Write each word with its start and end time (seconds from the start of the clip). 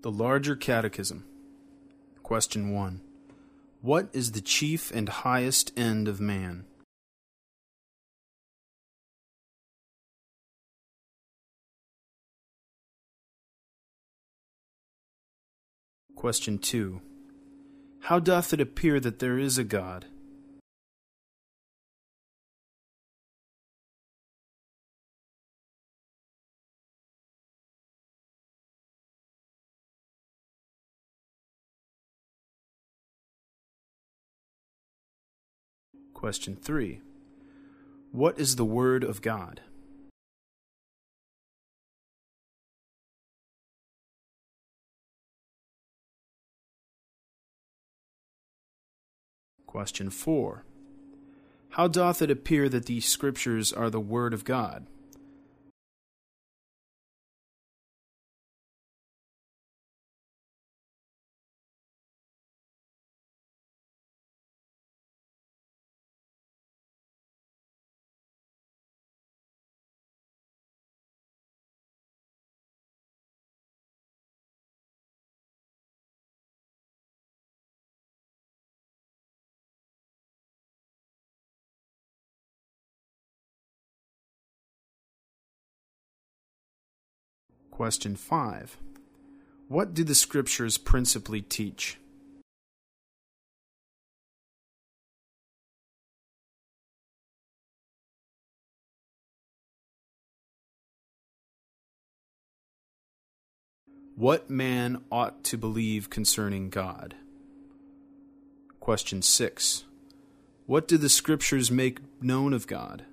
The 0.00 0.12
Larger 0.12 0.54
Catechism. 0.54 1.24
Question 2.22 2.72
1. 2.72 3.00
What 3.82 4.08
is 4.12 4.30
the 4.30 4.40
chief 4.40 4.92
and 4.92 5.08
highest 5.08 5.76
end 5.76 6.06
of 6.06 6.20
man? 6.20 6.66
Question 16.14 16.58
2. 16.58 17.00
How 18.02 18.20
doth 18.20 18.52
it 18.52 18.60
appear 18.60 19.00
that 19.00 19.18
there 19.18 19.36
is 19.36 19.58
a 19.58 19.64
God? 19.64 20.06
Question 36.18 36.56
3. 36.56 37.00
What 38.10 38.40
is 38.40 38.56
the 38.56 38.64
Word 38.64 39.04
of 39.04 39.22
God? 39.22 39.60
Question 49.68 50.10
4. 50.10 50.64
How 51.68 51.86
doth 51.86 52.20
it 52.20 52.32
appear 52.32 52.68
that 52.68 52.86
these 52.86 53.06
Scriptures 53.06 53.72
are 53.72 53.88
the 53.88 54.00
Word 54.00 54.34
of 54.34 54.44
God? 54.44 54.88
Question 87.78 88.16
5. 88.16 88.76
What 89.68 89.94
do 89.94 90.02
the 90.02 90.16
Scriptures 90.16 90.78
principally 90.78 91.40
teach? 91.40 91.96
What 104.16 104.50
man 104.50 105.04
ought 105.12 105.44
to 105.44 105.56
believe 105.56 106.10
concerning 106.10 106.70
God? 106.70 107.14
Question 108.80 109.22
6. 109.22 109.84
What 110.66 110.88
do 110.88 110.98
the 110.98 111.08
Scriptures 111.08 111.70
make 111.70 112.00
known 112.20 112.52
of 112.52 112.66
God? 112.66 113.04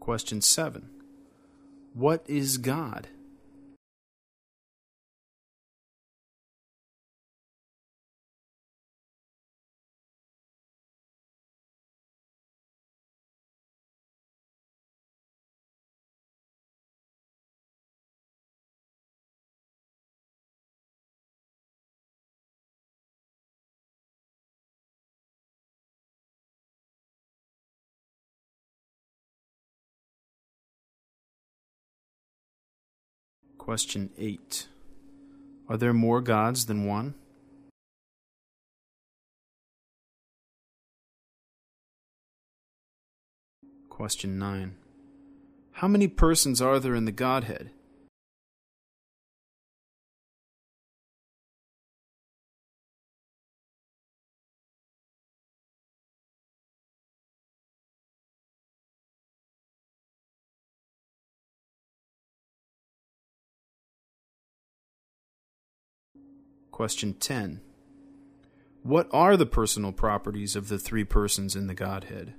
Question 0.00 0.40
7. 0.40 0.90
What 1.94 2.24
is 2.28 2.58
God? 2.58 3.08
Question 33.64 34.10
8. 34.18 34.68
Are 35.70 35.78
there 35.78 35.94
more 35.94 36.20
gods 36.20 36.66
than 36.66 36.84
one? 36.84 37.14
Question 43.88 44.38
9. 44.38 44.76
How 45.72 45.88
many 45.88 46.08
persons 46.08 46.60
are 46.60 46.78
there 46.78 46.94
in 46.94 47.06
the 47.06 47.10
Godhead? 47.10 47.70
Question 66.74 67.14
10. 67.14 67.60
What 68.82 69.08
are 69.12 69.36
the 69.36 69.46
personal 69.46 69.92
properties 69.92 70.56
of 70.56 70.66
the 70.66 70.76
three 70.76 71.04
persons 71.04 71.54
in 71.54 71.68
the 71.68 71.72
Godhead? 71.72 72.34